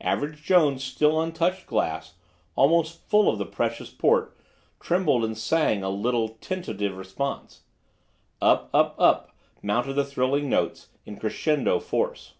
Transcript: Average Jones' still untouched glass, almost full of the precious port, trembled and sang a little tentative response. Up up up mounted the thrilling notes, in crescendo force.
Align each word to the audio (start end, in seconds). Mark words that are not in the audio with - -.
Average 0.00 0.42
Jones' 0.42 0.82
still 0.82 1.22
untouched 1.22 1.66
glass, 1.68 2.14
almost 2.56 2.98
full 3.08 3.28
of 3.28 3.38
the 3.38 3.46
precious 3.46 3.90
port, 3.90 4.36
trembled 4.80 5.24
and 5.24 5.38
sang 5.38 5.84
a 5.84 5.88
little 5.88 6.30
tentative 6.30 6.96
response. 6.96 7.62
Up 8.42 8.68
up 8.74 8.96
up 8.98 9.36
mounted 9.62 9.92
the 9.92 10.04
thrilling 10.04 10.50
notes, 10.50 10.88
in 11.06 11.16
crescendo 11.16 11.78
force. 11.78 12.34